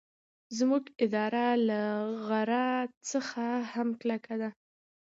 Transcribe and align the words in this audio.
زموږ 0.57 0.83
اراده 1.01 1.45
له 1.67 1.81
غره 2.25 2.65
څخه 3.11 3.45
هم 3.71 3.89
کلکه 4.01 4.35
ده. 4.41 4.49